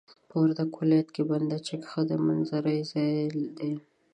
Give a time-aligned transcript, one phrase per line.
[0.29, 3.19] په وردګ ولايت کي بند چک ښه د منظرې ځاي
[3.57, 3.73] دي.